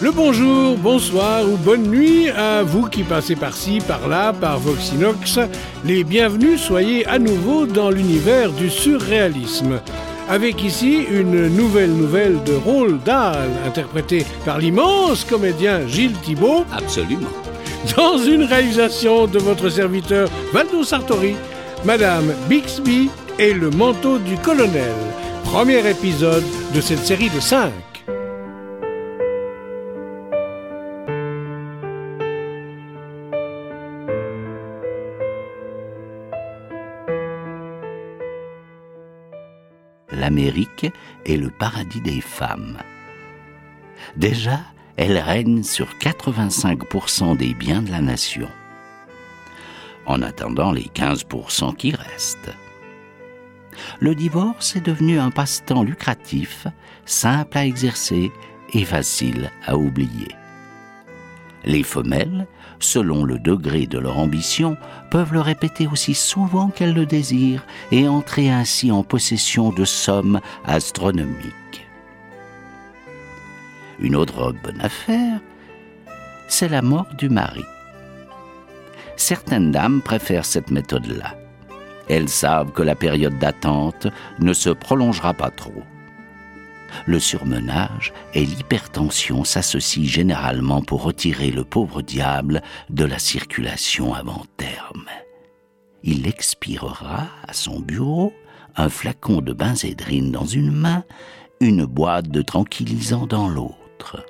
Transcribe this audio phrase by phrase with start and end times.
[0.00, 5.40] Le bonjour, bonsoir ou bonne nuit à vous qui passez par-ci, par-là, par Voxinox.
[5.84, 9.80] Les bienvenus, soyez à nouveau dans l'univers du surréalisme.
[10.28, 16.64] Avec ici une nouvelle nouvelle de Roald Dahl, interprétée par l'immense comédien Gilles Thibault.
[16.72, 17.30] Absolument.
[17.96, 21.34] Dans une réalisation de votre serviteur Valdo Sartori,
[21.84, 24.94] Madame Bixby et le manteau du colonel.
[25.42, 27.72] Premier épisode de cette série de cinq.
[40.28, 40.92] L'Amérique
[41.24, 42.76] est le paradis des femmes.
[44.14, 44.60] Déjà,
[44.98, 48.46] elle règne sur 85% des biens de la nation,
[50.04, 52.52] en attendant les 15% qui restent.
[54.00, 56.66] Le divorce est devenu un passe-temps lucratif,
[57.06, 58.30] simple à exercer
[58.74, 60.36] et facile à oublier.
[61.64, 62.46] Les femelles,
[62.80, 64.76] selon le degré de leur ambition,
[65.10, 70.40] peuvent le répéter aussi souvent qu'elles le désirent et entrer ainsi en possession de sommes
[70.64, 71.86] astronomiques.
[74.00, 75.40] Une autre bonne affaire,
[76.46, 77.64] c'est la mort du mari.
[79.16, 81.34] Certaines dames préfèrent cette méthode-là.
[82.08, 84.06] Elles savent que la période d'attente
[84.38, 85.82] ne se prolongera pas trop.
[87.06, 94.44] Le surmenage et l'hypertension s'associent généralement pour retirer le pauvre diable de la circulation avant
[94.56, 95.06] terme.
[96.02, 98.32] Il expirera à son bureau,
[98.76, 101.04] un flacon de benzédrine dans une main,
[101.60, 104.24] une boîte de tranquillisant dans l'autre.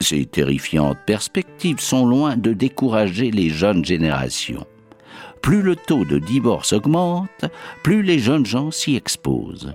[0.00, 4.66] Ces terrifiantes perspectives sont loin de décourager les jeunes générations.
[5.42, 7.44] Plus le taux de divorce augmente,
[7.82, 9.74] plus les jeunes gens s'y exposent.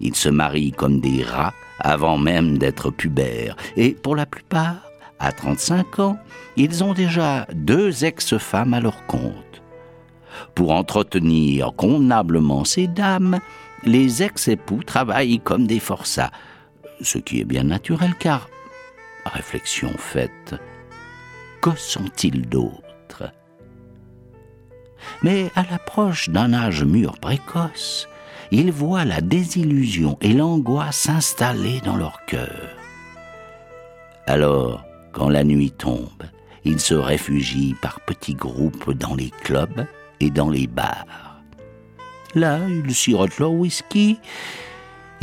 [0.00, 4.82] Ils se marient comme des rats avant même d'être pubères, et pour la plupart,
[5.18, 6.18] à 35 ans,
[6.56, 9.62] ils ont déjà deux ex-femmes à leur compte.
[10.54, 13.38] Pour entretenir convenablement ces dames,
[13.84, 16.30] les ex-époux travaillent comme des forçats,
[17.00, 18.48] ce qui est bien naturel car
[19.24, 20.54] réflexion faite,
[21.60, 22.81] que sont-ils d'autres
[25.22, 28.08] Mais à l'approche d'un âge mûr précoce,
[28.50, 32.68] ils voient la désillusion et l'angoisse s'installer dans leur cœur.
[34.26, 36.22] Alors, quand la nuit tombe,
[36.64, 39.86] ils se réfugient par petits groupes dans les clubs
[40.20, 41.42] et dans les bars.
[42.34, 44.18] Là, ils sirotent leur whisky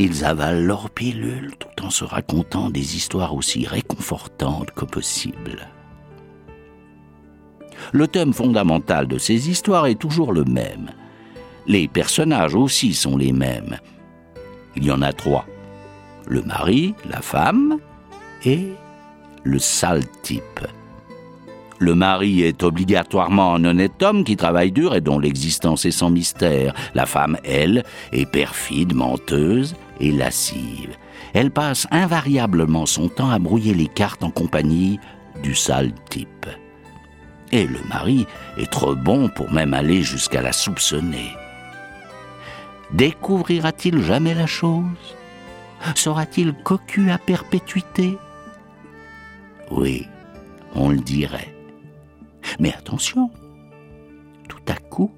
[0.02, 5.68] ils avalent leur pilule tout en se racontant des histoires aussi réconfortantes que possible.
[7.92, 10.90] Le thème fondamental de ces histoires est toujours le même.
[11.66, 13.78] Les personnages aussi sont les mêmes.
[14.76, 15.46] Il y en a trois.
[16.26, 17.78] Le mari, la femme
[18.44, 18.68] et
[19.42, 20.60] le sale type.
[21.78, 26.10] Le mari est obligatoirement un honnête homme qui travaille dur et dont l'existence est sans
[26.10, 26.74] mystère.
[26.94, 30.90] La femme, elle, est perfide, menteuse et lascive.
[31.32, 35.00] Elle passe invariablement son temps à brouiller les cartes en compagnie
[35.42, 36.46] du sale type.
[37.52, 41.36] Et le mari est trop bon pour même aller jusqu'à la soupçonner.
[42.92, 45.16] Découvrira-t-il jamais la chose?
[45.94, 48.18] Sera-t-il cocu à perpétuité?
[49.70, 50.06] Oui,
[50.74, 51.54] on le dirait.
[52.58, 53.30] Mais attention,
[54.48, 55.12] tout à coup,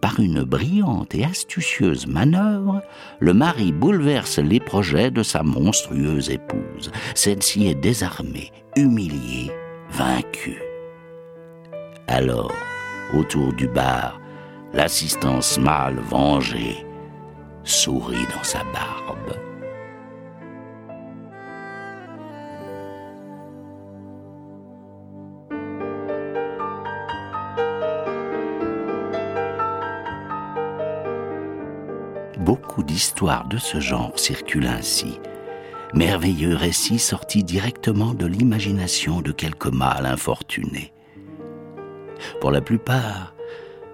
[0.00, 2.82] par une brillante et astucieuse manœuvre,
[3.20, 6.90] le mari bouleverse les projets de sa monstrueuse épouse.
[7.14, 9.50] Celle-ci est désarmée, humiliée,
[9.90, 10.60] vaincue.
[12.06, 12.52] Alors,
[13.14, 14.20] autour du bar,
[14.72, 16.86] l'assistance mâle vengée
[17.64, 19.38] sourit dans sa barbe.
[32.38, 35.18] Beaucoup d'histoires de ce genre circulent ainsi.
[35.94, 40.93] Merveilleux récits sortis directement de l'imagination de quelques mâles infortunés.
[42.40, 43.34] Pour la plupart,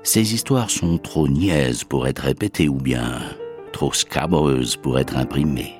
[0.02, 3.20] ces histoires sont trop niaises pour être répétées ou bien
[3.72, 5.74] trop scabreuses pour être imprimées.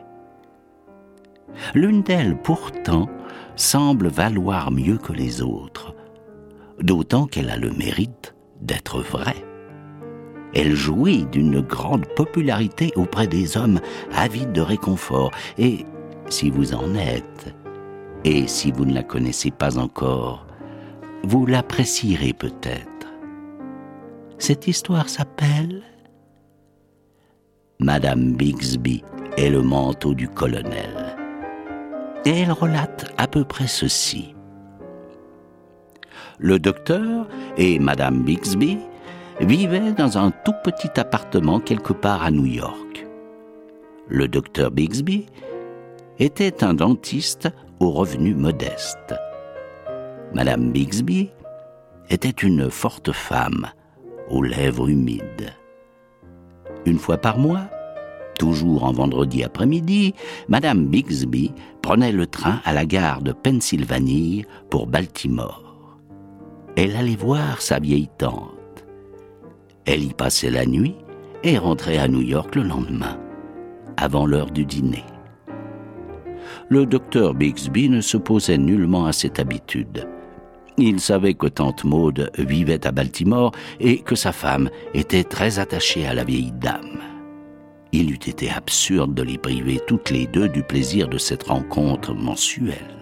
[1.74, 3.08] L'une d'elles, pourtant,
[3.56, 5.94] semble valoir mieux que les autres,
[6.80, 9.44] d'autant qu'elle a le mérite d'être vraie.
[10.54, 13.80] Elle jouit d'une grande popularité auprès des hommes
[14.12, 15.30] avides de réconfort.
[15.58, 15.84] Et
[16.28, 17.54] si vous en êtes,
[18.24, 20.46] et si vous ne la connaissez pas encore,
[21.22, 22.86] vous l'apprécierez peut-être.
[24.38, 25.82] Cette histoire s'appelle
[27.78, 29.04] Madame Bixby
[29.36, 31.16] et le manteau du colonel.
[32.24, 34.34] Et elle relate à peu près ceci.
[36.38, 38.78] Le docteur et Madame Bixby
[39.40, 43.06] vivaient dans un tout petit appartement quelque part à New York.
[44.08, 45.26] Le docteur Bixby
[46.18, 49.14] était un dentiste aux revenus modestes.
[50.32, 51.30] Madame Bixby
[52.08, 53.66] était une forte femme
[54.28, 55.52] aux lèvres humides.
[56.86, 57.68] Une fois par mois,
[58.38, 60.14] toujours en vendredi après-midi,
[60.48, 65.98] Madame Bixby prenait le train à la gare de Pennsylvanie pour Baltimore.
[66.76, 68.54] Elle allait voir sa vieille tante.
[69.84, 70.94] Elle y passait la nuit
[71.42, 73.18] et rentrait à New York le lendemain,
[73.96, 75.04] avant l'heure du dîner.
[76.68, 80.06] Le docteur Bixby ne s'opposait nullement à cette habitude.
[80.82, 86.06] Il savait que tante Maude vivait à Baltimore et que sa femme était très attachée
[86.06, 87.02] à la vieille dame.
[87.92, 92.14] Il eût été absurde de les priver toutes les deux du plaisir de cette rencontre
[92.14, 92.96] mensuelle.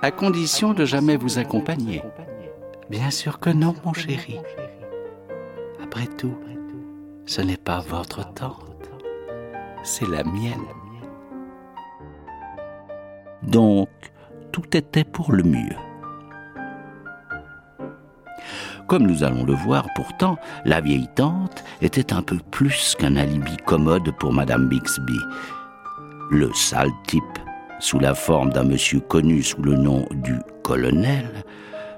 [0.00, 2.00] À condition de jamais vous accompagner.
[2.88, 4.38] Bien sûr que non, mon chéri.
[5.84, 6.38] Après tout,
[7.26, 8.90] ce n'est pas votre tante,
[9.82, 10.79] c'est la mienne.
[13.50, 13.88] Donc,
[14.52, 15.76] tout était pour le mieux.
[18.86, 23.56] Comme nous allons le voir, pourtant, la vieille tante était un peu plus qu'un alibi
[23.64, 25.18] commode pour Madame Bixby.
[26.30, 27.38] Le sale type,
[27.80, 31.44] sous la forme d'un monsieur connu sous le nom du colonel,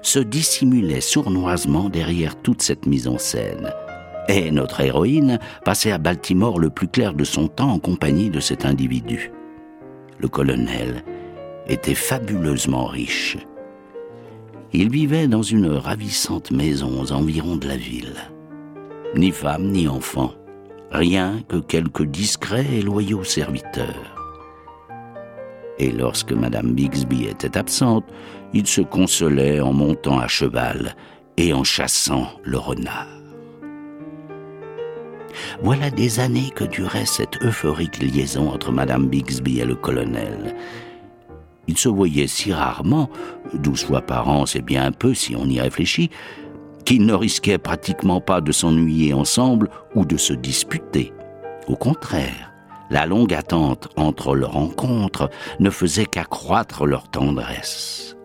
[0.01, 3.71] se dissimulait sournoisement derrière toute cette mise en scène.
[4.27, 8.39] Et notre héroïne passait à Baltimore le plus clair de son temps en compagnie de
[8.39, 9.31] cet individu.
[10.17, 11.03] Le colonel
[11.67, 13.37] était fabuleusement riche.
[14.73, 18.15] Il vivait dans une ravissante maison aux environs de la ville.
[19.15, 20.33] Ni femme ni enfant,
[20.91, 24.15] rien que quelques discrets et loyaux serviteurs.
[25.79, 28.05] Et lorsque Madame Bixby était absente,
[28.53, 30.95] il se consolait en montant à cheval
[31.37, 33.07] et en chassant le renard.
[35.61, 40.55] Voilà des années que durait cette euphorique liaison entre Madame Bixby et le colonel.
[41.73, 43.09] Ils se voyaient si rarement,
[43.55, 46.11] douze fois par an, c'est bien un peu si on y réfléchit,
[46.85, 51.13] qu'ils ne risquaient pratiquement pas de s'ennuyer ensemble ou de se disputer.
[51.65, 52.53] Au contraire,
[52.91, 58.15] la longue attente entre leurs rencontres ne faisait qu'accroître leur tendresse.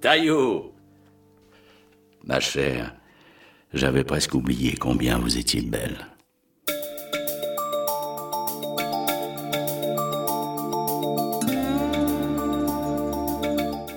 [0.00, 0.72] Taillot
[2.24, 2.94] Ma chère,
[3.72, 6.06] j'avais presque oublié combien vous étiez belle.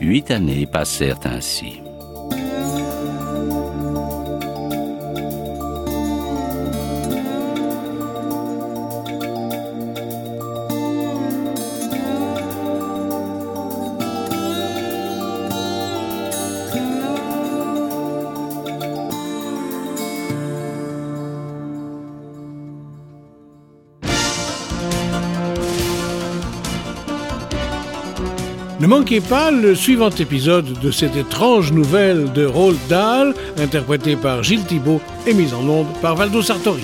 [0.01, 1.82] Huit années passèrent ainsi.
[28.83, 34.43] Ne manquez pas le suivant épisode de cette étrange nouvelle de Roald Dahl, interprété par
[34.43, 36.83] Gilles Thibault et mise en onde par Valdo Sartori.